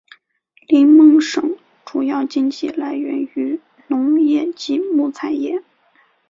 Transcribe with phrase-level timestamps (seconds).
[0.67, 5.61] 林梦省主要经济来源于农业及木材业。